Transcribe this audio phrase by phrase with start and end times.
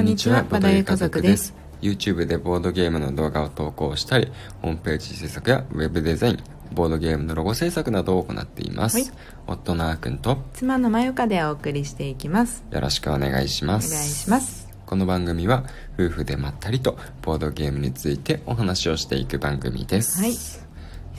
[0.00, 1.54] こんにちはバダユ家族です。
[1.82, 6.38] YouTube でボードゲームの動画を投稿したりホームページ制作やウェブデザイン
[6.72, 9.10] ボードゲームのロゴ制作などを行っています、はい。
[9.46, 12.64] 夫のあーくんと妻のまゆかでお送りしていきます。
[12.70, 14.70] よろしくお願いしまお願いすします。
[14.86, 15.64] この番組は
[15.98, 20.22] 夫婦でまったりとボードゲームについてお話をしていく番組です。
[20.22, 20.69] はい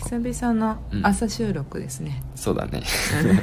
[0.01, 2.81] 久々の朝収録ですね、そうだね。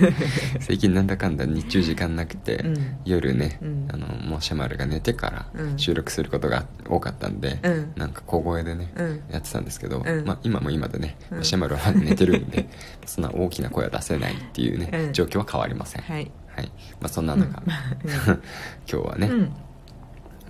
[0.61, 2.97] 最近なんだかんだ日中時間なくて、うん。
[3.05, 3.89] 夜ね、うん。
[3.93, 5.79] あのもうシャマルが寝てからうん。
[5.79, 7.93] 収録することが多かったんで、うん。
[7.97, 9.23] なんか小声でね、うん。
[9.31, 10.25] やってたんですけど、うん。
[10.27, 11.45] まあ、今も今でね、うん。
[11.45, 12.69] シャマルは寝てるんで
[13.07, 15.13] そんな大きな声は出せないっていうね、うん。
[15.13, 16.03] 状況は変わりません。
[16.03, 16.31] はい。
[16.49, 16.73] はい。
[17.01, 18.39] まあ、そんな中、 今
[18.87, 19.41] 日はね、うん。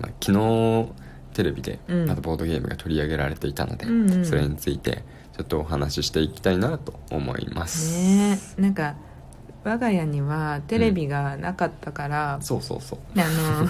[0.00, 0.92] まあ、昨日
[1.34, 2.06] テレビでうん。
[2.06, 4.24] またボードゲームが取り上げられていたので、うんうん。
[4.24, 5.04] それについて
[5.38, 8.96] ちょっとお話ししていきたいなと思います、ねえなんか
[9.64, 13.20] 我が家にはテレビがなかったから、そうそうそう。
[13.20, 13.68] あの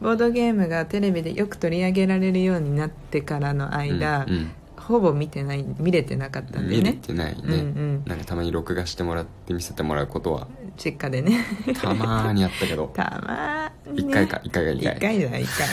[0.00, 4.50] ボードゲームがテレビでよく取り上げられるようになってからの間、うんうん。
[4.76, 8.02] ほぼ見てない見れてなかったんで見れねてないね、うんうん。
[8.06, 11.44] なんかたまに録画してもらって見せてもらうことは実家でね。
[11.80, 12.88] たまーにあったけど。
[12.94, 14.96] たまーに、ね、一回か一回が一回。
[14.96, 15.68] 一回だ一回。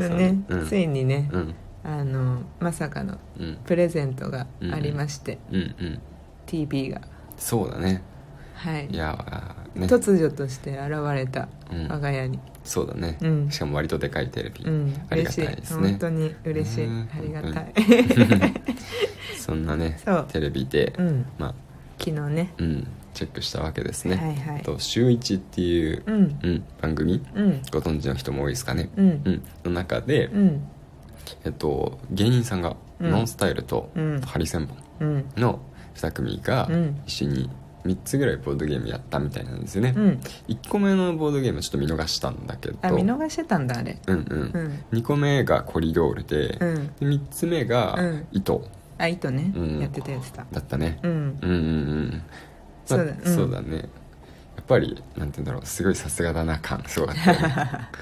[0.00, 0.66] でもね、うん。
[0.66, 1.54] ついにね、うん
[1.90, 3.58] あのまさかのうん。
[3.64, 5.98] プレゼントがありまして、うんうん。
[6.46, 7.00] TV が。
[7.36, 8.02] そうだね。
[8.54, 8.86] はい。
[8.90, 9.86] いやーね。
[9.86, 11.88] 突如として現れた、うん。
[11.88, 12.38] 我が家に。
[12.62, 13.50] そうだね、うん。
[13.50, 14.94] しかも割とでかいテレビ、うん。
[15.08, 15.88] ありが嬉しいたいですね。
[15.90, 17.74] 本当に嬉しい、うんありがたい、
[19.40, 20.26] そんなねそう。
[20.30, 21.26] テレビで、うん。
[21.38, 21.54] まあ
[21.98, 22.52] 昨日ね。
[22.58, 22.86] うん。
[23.14, 24.62] チェックしたわけですね、はいはい。
[24.62, 26.38] と週一っていう、うん。
[26.42, 27.24] うん番組？
[27.34, 27.62] うん。
[27.72, 29.22] ご存知の人も多いですかね、うん。
[29.24, 29.42] うん。
[29.64, 30.62] の中で、うん
[31.44, 33.10] えっと、芸人さんが、うん。
[33.10, 34.20] ノンスタイルとうん。
[34.20, 35.24] ハリセンボンうん。
[35.36, 35.60] の
[35.94, 37.00] 2組がうん。
[37.06, 37.50] 一緒に
[37.84, 40.20] 3つぐらいボードゲームやったみたいなんですよね、うん。
[40.48, 42.78] 1個目のボードゲームはちょっと見逃したんだけど。
[42.82, 43.98] あ見逃してたんだあれ。
[44.06, 44.42] うんうん、
[44.92, 44.98] うん。
[44.98, 46.86] 2個目がコリドールで,、うん。
[46.88, 48.26] で3つ目がうん。
[48.32, 48.62] 糸。
[48.98, 49.78] あ糸ね、うん。
[49.80, 51.38] やってたやってただったね、うん。
[51.40, 52.22] うんうんうん。
[52.84, 53.30] そうだ。
[53.30, 53.76] そうだね。
[53.78, 53.82] や
[54.62, 55.66] っぱりなんて言うんだろう。
[55.66, 56.84] すごいさすがだな感。
[56.86, 57.54] すごかったよね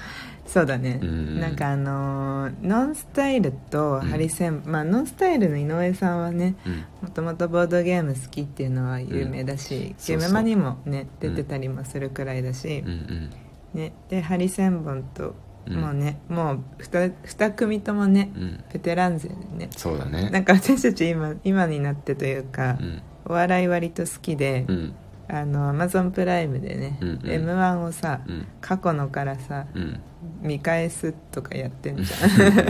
[0.49, 1.39] そうだね、うん。
[1.39, 6.85] なんかあのーノンスタイルとハリセン、まあノンスタイルの井上さんはねうん。
[7.03, 9.81] もともとボードゲーム好きっていうのは有名だし、うん。
[9.83, 12.79] ゲームマにもね出てたりもするくらいだし。
[12.79, 13.29] うんう、ん。
[13.75, 15.35] ね、でハリセンボンと、
[15.67, 18.63] うんもうねもう 2, 二組ともね、うん。
[18.73, 19.69] ベテラン勢でね。
[19.77, 20.31] そうだね。
[20.31, 23.01] なんか私たち今今になってというか、うん。
[23.25, 24.95] お笑い割と好きで、うん
[25.31, 27.31] あのアマゾンプライムでね、うんうん。
[27.31, 28.47] m 1をさ、うん。
[28.61, 29.99] 過去のからさうん。
[30.41, 32.29] 見返すとかやってんじゃん。
[32.55, 32.61] や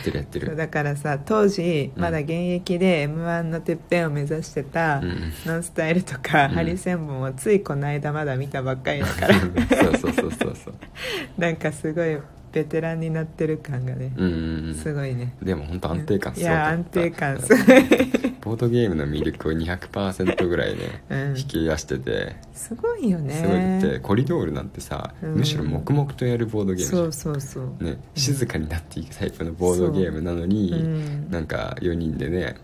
[0.00, 0.56] ってるやってる。
[0.56, 2.02] だからさ当時うん。
[2.02, 5.32] まだ現役で m 1のてっぺんを目指してた、うん。
[5.44, 6.50] ノンスタイルとか、うん。
[6.52, 9.34] ハリセンボンをついこの間まだ見たばっかりだから。
[9.34, 10.74] そうそうそうそうそう。
[11.36, 12.16] なんかすごい
[12.52, 14.74] ベテランになってる感がね、うんうんうん。
[14.74, 15.34] すごいね。
[15.42, 16.62] でも本当安定感すいごかった。
[16.62, 21.38] や安定感すうごい、 ボードゲームの魅力を200%ぐらいねうん。
[21.38, 22.36] 引き出してて。
[22.54, 23.34] すごいよね。
[23.34, 25.34] すごいってコリドールなんてさうん。
[25.34, 30.76] むしろ黙々とやるボードゲームじゃそうんそうそう、ね、静かになっていくタイプのボードゲームなのに、う。
[30.76, 31.30] ん。
[31.30, 32.56] なんか4人でね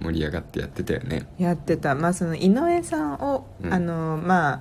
[0.00, 1.26] 盛り上がってやってたよね。
[1.38, 1.94] やってた。
[1.94, 3.74] まあその井上さんを、うん。
[3.74, 4.60] あのまあ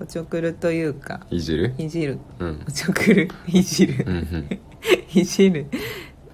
[0.00, 1.74] おちょくるというかいじる？
[1.78, 2.18] いじる。
[2.38, 2.64] うん。
[2.68, 3.28] おちょくる？
[3.48, 4.60] いじる、うんうん。
[5.14, 5.66] いじる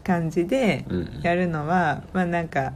[0.05, 1.21] 感じでうん。
[1.23, 2.73] やるのは、まあなんか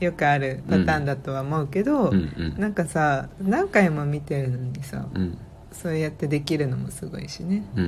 [0.00, 2.60] よくあるパターンだとは思うけど、うんうん。
[2.60, 5.38] なんかさ何回も見てるのにさ、うん。
[5.72, 7.64] そうやってできるのもすごいしね。
[7.76, 7.84] うん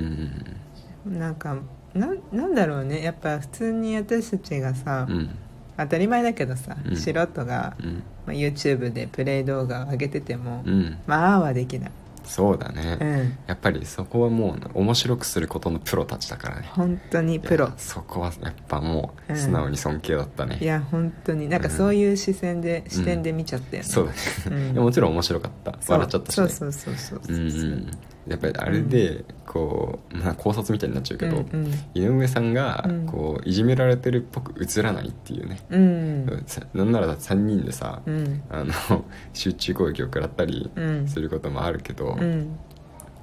[1.06, 1.56] うんなんか
[1.94, 3.02] なんなんだろうね。
[3.02, 5.30] やっぱ普通に私たちがさ、うん。
[5.78, 6.96] 当たり前だけどさ、うん。
[6.96, 8.02] 素人が、うん。
[8.26, 10.98] まあ、YouTube でプレイ動画を上げてても、うん。
[11.06, 11.90] まあはできない、
[12.26, 16.68] そうだね、うん、やっぱりそこはもう面白くすることのプロたちだからね。
[16.72, 17.72] 本当にプロ。
[17.76, 19.38] そこはやっぱもううん。
[19.38, 21.48] 素直に尊敬だったね、いや本当に。
[21.48, 24.10] なんかそういう視線で、視点で見ちゃったよね、そう
[24.44, 25.72] だね、もちろん面白かった。
[25.80, 25.98] そう。
[25.98, 27.36] 笑っちゃったし、ね、そうそうそうそうそう。
[27.36, 27.90] うんうん
[28.28, 31.72] やっぱりあれでこう、まあ、考察みたいになっちゃうけど、うんうん。
[31.94, 33.06] 井上さんがうん。
[33.06, 36.42] こういじめられてるっぽく映らないっていうね、うん。
[36.46, 38.42] さなんなら3人でさ、うん。
[38.50, 41.08] あの 集中攻撃を食らったりうん。
[41.08, 42.56] することもあるけど、うん。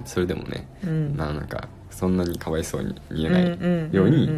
[0.04, 1.14] それでもね、うん。
[1.16, 4.28] まあなんかそんなにかわいそうに見えないうんように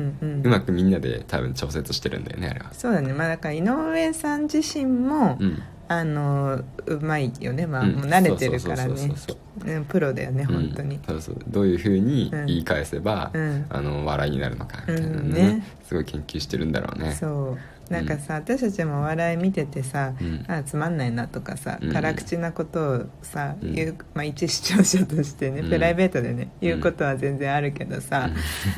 [0.45, 2.73] うまくみんなで多分調節してるんだよねあれは。
[2.73, 3.12] そうだね。
[3.12, 7.67] まあだから井上さん自身も、うんあのうまいよね。
[7.67, 7.93] まあ、うん。
[7.93, 9.67] もう慣れてるからそうねそうそうそう。
[9.67, 10.97] ねプロだよね本当に。
[10.97, 12.47] うん、そうそうどういうふうにうん。
[12.47, 13.67] 言い返せば、うん。
[13.69, 15.67] あの笑いになるのかみたいなのね,、うんね。
[15.85, 17.12] すごい研究してるんだろうね。
[17.12, 17.93] そう。
[17.93, 20.44] なんかさ、私たちもお笑い見ててさ、うん。
[20.49, 21.93] あつまんないなとかさうん。
[21.93, 23.73] 辛口なことをさ、うん。
[23.75, 25.71] 言う、まあ、一視聴者としてね、うん。
[25.71, 28.31] プライベートでね言うことは全然あるけどさ、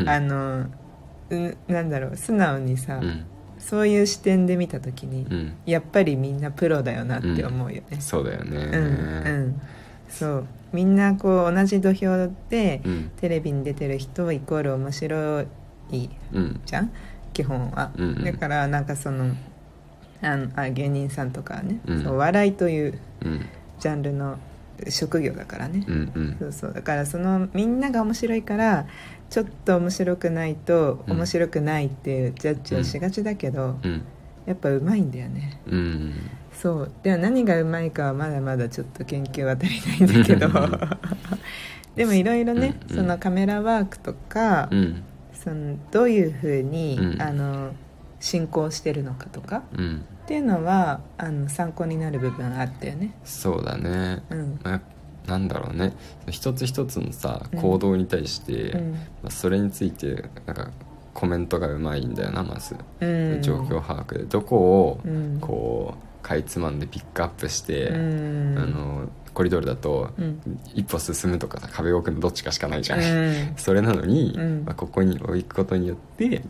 [0.07, 0.67] あの
[1.31, 3.25] うんなんだろう素直にさ、うん
[3.59, 5.53] そういう視点で見た時に、うん。
[5.67, 8.57] やっぱりみんなプロだよなって思うよね、そうだよね。
[8.57, 8.79] うんう
[9.49, 9.61] ん。
[10.09, 10.47] そう。
[10.73, 13.11] みんなこう同じ土俵で、うん。
[13.17, 15.43] テレビに出てる人イコール面白
[15.91, 16.61] いうん？
[16.65, 16.91] じゃん。
[17.33, 18.25] 基本は、うんうん。
[18.25, 19.35] だからなんかその
[20.21, 22.03] あのあ芸人さんとかはね、うん。
[22.03, 23.47] そう笑いといううん。
[23.79, 24.39] ジャンルの
[24.89, 26.37] 職業だからね、うんうん。
[26.39, 26.73] そうそう。
[26.73, 28.87] だからそのみんなが面白いから
[29.31, 31.17] ちょっと面白くないとうん。
[31.17, 34.03] 面白くないっていうジャッジをしがちだけど、うん。
[34.47, 35.61] やっぱうまいんだよね。
[35.67, 36.15] うん
[36.53, 36.93] そう。
[37.03, 40.49] でも何がうまいかはまだまだちょっと研究は足りないんだけど。
[41.95, 42.97] でもいろいろね、うん。
[42.97, 45.03] そのカメラワークとか、うん。
[45.33, 47.23] そのどういうふうに、うん。
[47.23, 47.73] あの
[48.21, 53.15] 進行してるのかとかうんっていうのはあの参考になる部分あったよね。
[53.25, 54.23] そうだね。
[54.29, 54.61] うん。
[54.63, 54.81] まあ
[55.27, 55.95] なんだろうね。
[56.29, 57.63] 一つ一つのさうん。
[57.63, 58.93] 行動に対して、うん。
[58.93, 58.99] ま
[59.29, 60.71] あそれについてなんか
[61.15, 63.07] コメントがうまいんだよなまず、う
[63.39, 63.41] ん。
[63.41, 64.25] 状況把握で。
[64.25, 65.39] どこをうん。
[65.41, 68.59] こうかいつまんでピックアップして、うん。
[68.59, 70.61] あのコリドールだと、うん。
[70.75, 73.53] 一歩進むとかさ壁を置くのどっちかしかないじゃん、うん。
[73.57, 74.65] それなのに、うん。
[74.67, 76.43] まあ、ここに置くことによって、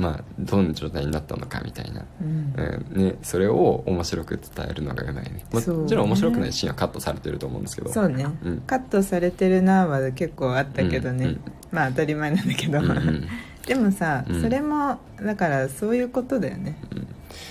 [0.00, 2.54] まあ、どんな状態になったのかみたいな、うん。
[2.56, 3.04] うん。
[3.04, 5.44] ね、それを面白く伝えるのがうまいね。
[5.52, 7.92] もちろん面白くないシーンはカットされてると思うんですけど。
[7.92, 8.60] そうね、うん。
[8.62, 11.40] カットされてるなは結構あったけどね、うんうん。
[11.70, 13.28] まあ当たり前なんだけど、うんうん。
[13.66, 14.40] でもさ、うん。
[14.40, 16.76] それもだからそういうことだよね。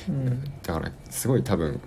[0.09, 0.43] うん。
[0.63, 1.79] だからすごい多分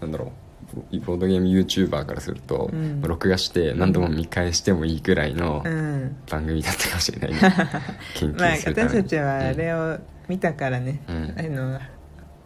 [0.00, 3.00] なんだろうボードゲーム YouTuber からすると、うん。
[3.00, 6.16] 録画して何度も見返してもいいぐらいのうん。
[6.30, 7.32] 番組だったかもしれない。
[7.32, 7.38] ね
[8.14, 9.98] 研まあ私たちはあれを
[10.28, 11.34] 見たからね、うん。
[11.38, 11.80] あの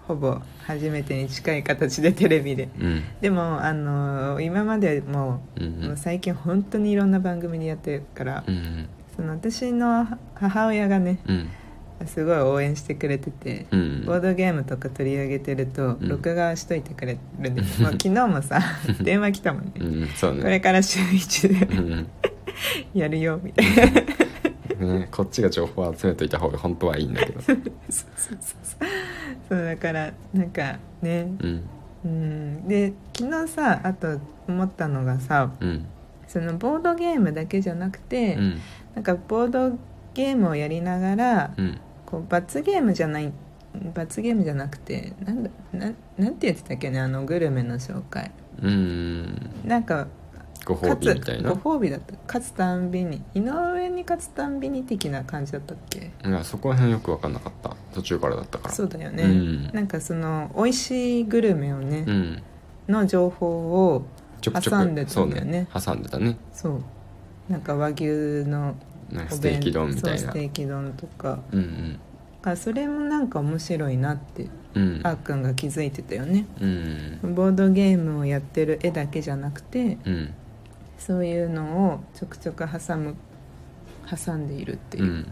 [0.07, 2.69] ほぼ初めてに近い形でテレビで。
[2.79, 3.03] うん。
[3.21, 5.85] でもあの今までも,、うんうん。
[5.89, 8.87] もう最近本当にいろんな番組でやってるから、うん。
[9.17, 11.49] その私の母親がねうん
[12.07, 14.05] すごい応援してくれてて、うん。
[14.07, 16.09] ボードゲームとか取り上げてるとうん。
[16.09, 18.61] 録画しといてくれるんです、もう昨日もさ
[19.03, 20.09] 電話来たもんね、うんね。
[20.21, 22.07] これから週一でうん。
[22.95, 24.03] やるよみたいな。
[24.87, 27.41] ね、こっちが情報を集めといた方が本当はいいんだけど。
[27.43, 27.57] そう
[27.89, 28.89] そうそうそう。
[29.49, 31.29] そうだからなんかね。
[31.41, 31.63] うん。
[32.05, 32.69] うん。
[32.69, 35.87] で昨日さあと思ったのがさうん。
[36.27, 38.61] そのボードゲームだけじゃなくて、うん。
[38.95, 39.79] なんかボード
[40.15, 41.79] ゲームをやりながら、うん
[42.13, 43.33] こう罰ゲームじゃない
[43.95, 48.31] 罰ゲームじゃなくてなんだなんなんて言ってたっけねあのグルメの紹介。
[48.61, 49.51] うん。
[49.65, 50.09] なんか
[50.67, 51.55] ご褒美みたいな？
[51.55, 52.13] ご褒美だった。
[52.27, 53.23] 勝つたんびに。
[53.35, 56.11] 井上に勝つたんびに的な感じだったっけ？
[56.25, 57.75] いやそこら辺よく分かんなかった。
[57.95, 58.75] 途中からだったから。
[58.75, 59.71] そうだよね、うん。
[59.73, 62.43] なんかその美味しいグルメをね、うん。
[62.89, 64.05] の情報を
[64.43, 65.67] 挟んでたんだよね。
[65.73, 66.37] そう挟んでたね。
[66.53, 66.83] そう。
[67.49, 68.05] なんか和牛
[68.49, 68.77] の
[69.13, 70.19] なんかお弁ステーキ丼みたいな。
[70.19, 71.41] ステーキ丼とか。
[71.53, 71.99] うん
[72.45, 74.83] あそれもなんか面白いなってうん。
[74.83, 76.47] うんあっくんが気づいてたよね。
[76.61, 80.35] うんボードゲームをやってる絵だけじゃなくてうん。
[80.99, 83.15] そういうのをちょくちょく挟む
[84.09, 85.05] 挟んでいるっていう。
[85.05, 85.27] う、ん。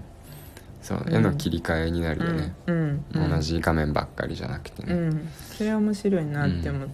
[0.82, 3.04] そううん絵の切り替えになるよね、うん。
[3.12, 3.30] うん。
[3.30, 4.94] 同じ画面ばっかりじゃなくてね。
[4.94, 5.28] うん。
[5.56, 6.88] それは面白いなって思っ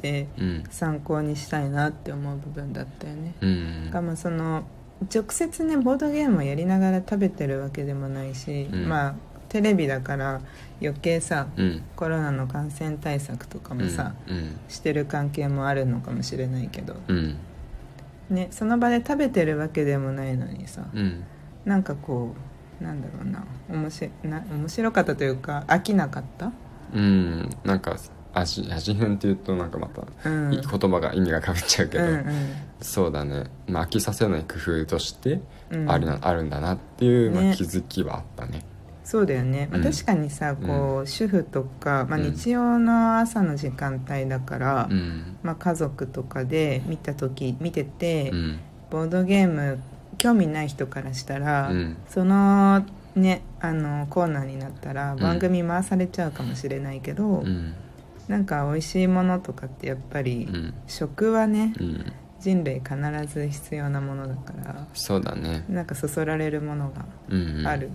[0.00, 0.64] て、うん。
[0.70, 3.90] 参考にしたいなって思う部分だったよね、うん。
[3.90, 4.64] がまあその
[5.12, 8.88] 直接ねボードゲームをやりながら食べてるわけでもないし、うん。
[8.88, 9.14] まあ
[9.48, 10.40] テレビだから
[10.80, 11.82] 余計さうん。
[11.96, 14.56] コロナの感染対策とかもさ、うん。
[14.68, 17.36] してる関係もあるのかもしれないけど、うん。
[18.30, 21.24] ね、その場で食べてるわけでもないのにさ、うん。
[21.64, 22.34] なんかこ
[22.80, 26.50] うなんだろうな面白な面白かったというか飽きなかった？
[26.94, 27.50] うん。
[27.64, 27.96] なんか
[28.34, 30.54] 味味変っていうとなんかまた、うん。
[30.54, 32.24] い言葉が意味がかぶっちゃうけど、うんうん。
[32.80, 35.90] そうだね、まあ、飽きさせない工夫としてうん。
[35.90, 37.54] ありな、あるんだなっていう、まあ、ね。
[37.56, 38.64] 気づきはあったね。
[39.04, 39.92] そうだよね、まあうん。
[39.92, 42.32] 確かにさこう、主婦とか、まあ、うん。
[42.32, 45.36] 日曜の朝の時間帯だから、うん。
[45.42, 48.60] まあ、家族とかで見た時見てて、うん。
[48.90, 49.78] ボードゲーム
[50.18, 51.96] 興味ない人からしたら、うん。
[52.08, 52.84] その
[53.14, 55.18] ねあのコーナーになったらん。
[55.18, 57.74] 番組回されちゃうかもしれないけど、うん
[58.28, 60.74] なんか美味しいものとかってやっぱり、うん。
[60.86, 62.12] 食はねうん。
[62.40, 62.96] 人類必
[63.32, 65.64] ず必要なものだからそうだね。
[65.68, 67.66] なんかそそられるものがうんうん。
[67.66, 67.90] ある、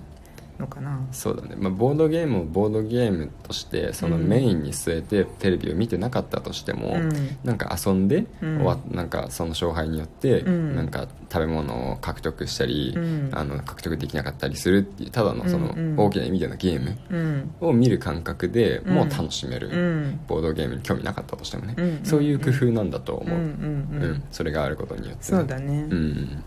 [0.59, 0.99] のかな。
[1.11, 7.11] そうだね、まあ、ボードゲームをボードゲームとしてそのうんメインに据えてテレビを見てなかったとしても、うん。
[7.43, 8.63] なんか遊んで、うん。
[8.91, 10.75] なんかその勝敗によって、うん。
[10.75, 13.29] なんか食べ物を獲得したり、うん。
[13.31, 17.51] あの獲得できなかったりするっていうただのその大きな意味でのゲームうん。
[17.61, 18.93] を見る感覚でうん。
[18.95, 20.19] もう楽しめる、うん。
[20.27, 21.99] ボードゲームに興味なかったとしてもね、うん。
[22.03, 24.23] そういう工夫なんだと思う、うん。
[24.31, 26.43] それがあることによってね、そうだね、うん。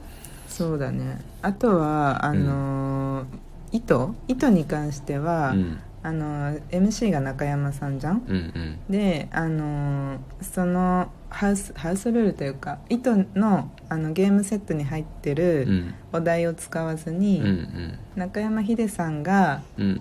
[0.48, 1.20] そうだね。
[1.42, 3.26] あとはあのー
[3.72, 4.14] 糸？
[4.28, 5.78] 糸に関しては、うん。
[6.02, 8.22] あのー MC が中山さんじゃん？
[8.26, 8.78] うんうん。
[8.90, 15.94] であのーそのハウスハウスルールというか糸のあのゲームセットに入ってうるん。
[16.12, 17.98] お題を使わずうんに、うん。
[18.16, 20.00] 中山秀さんが、うん。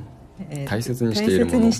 [0.50, 1.26] えー大切にし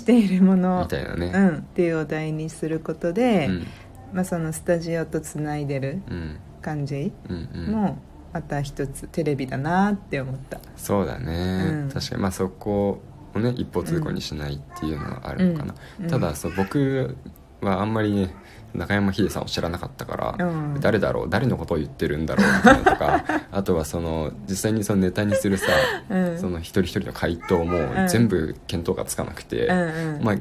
[0.04, 0.82] ているもの。
[0.82, 1.26] みたいなね。
[1.34, 3.66] うん、っていうお題にすることで、うん。
[4.12, 6.36] まあ、そのスタジオとつないでるうん。
[6.60, 7.72] 感じうんうん。
[7.72, 7.98] も
[8.32, 10.60] また一つテレビだなって思った。
[10.76, 11.90] そうだね、うん。
[11.92, 12.22] 確かに。
[12.22, 13.02] まあそこ
[13.34, 16.08] をね一方通行にしないっていうのはあるのかな、うん。
[16.08, 17.16] ただそう僕
[17.60, 18.34] はあんまりね
[18.74, 20.80] 中山秀さんを知らなかったから、うん。
[20.80, 25.66] 誰だろう誰のことを言ってるんだろうみたいなとか あとはその実際にそのネタにするさ、
[26.08, 26.38] うん。
[26.38, 28.08] その一人一人の回答もん。
[28.08, 29.78] 全部見当がつかなくて、うん
[30.16, 30.22] うん。
[30.22, 30.34] まあ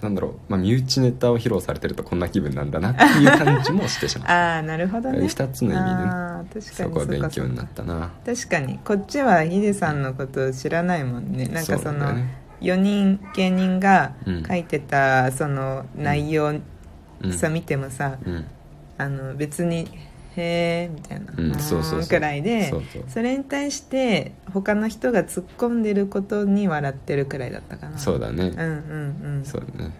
[0.00, 4.32] なんだろう、まあ、身内ネタを披露されてるとこんな気分なんだなっていう感じもしてしまった。
[4.56, 5.26] ああなるほどね。
[5.26, 6.60] 二つの意味でね。
[6.60, 8.10] そこは勉強になったな。
[8.24, 8.78] 確かに。
[8.84, 11.46] こっちはヒデさんのことを知らないもんね。
[11.46, 12.42] なんかそのなんだよね。
[12.60, 14.42] 4人芸人がうん。
[14.44, 16.62] 書いてたその内容うん
[17.30, 18.44] さ見てもさうん。
[18.98, 19.88] あの別に
[20.36, 22.72] 「へえ」みたいなそうそうくらいで
[23.08, 27.98] それに対して他の人が突っ込んでることに笑ってるくらいだったかな。
[27.98, 29.44] そうだね、うんうんうん。
[29.44, 29.90] そうだね。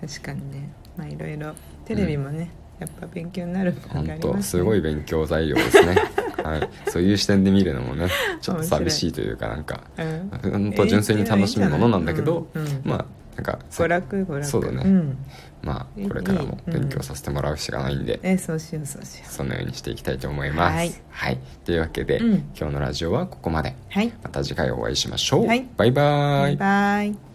[0.00, 0.70] 確かにね。
[0.96, 4.32] まあいろいろテレビもね、やっぱ勉強になる本りますね。
[4.34, 5.96] 当すごい勉強材料ですね。
[6.44, 6.68] はい。
[6.88, 8.08] そういう視点で見るのもね
[8.40, 10.50] ちょっと寂しいというかなんかうん。
[10.50, 12.80] 本当純粋に楽しむものなんだけど、うんうん。
[12.84, 14.44] まあなんか娯楽娯楽。
[14.44, 14.84] そうだね。
[14.84, 15.18] ん、
[15.62, 21.02] まあこれからも勉強させてもらうしかないんで、えそうしようそうしよそのようにしていきたいと思います。
[21.10, 22.34] はい、というわけで、うん。
[22.56, 23.70] 今日のラジオはここまで。
[23.70, 24.12] うはい。
[24.22, 25.66] また次回お会いしましょう、はい。
[25.76, 26.56] バイバイ。
[26.56, 27.31] バイバイ